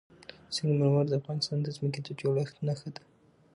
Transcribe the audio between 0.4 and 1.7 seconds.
سنگ مرمر د افغانستان د